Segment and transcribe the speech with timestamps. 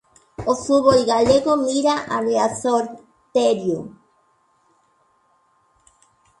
[0.51, 2.85] O fútbol galego mira a Riazor,
[3.33, 3.81] Terio.